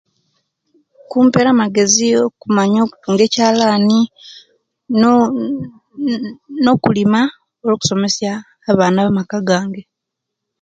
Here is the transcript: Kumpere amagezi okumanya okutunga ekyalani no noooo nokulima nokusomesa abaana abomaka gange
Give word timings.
Kumpere 1.09 1.47
amagezi 1.51 2.07
okumanya 2.27 2.79
okutunga 2.85 3.21
ekyalani 3.27 3.99
no 4.99 5.01
noooo 5.01 6.31
nokulima 6.63 7.21
nokusomesa 7.67 8.31
abaana 8.69 8.97
abomaka 9.01 9.37
gange 9.47 9.83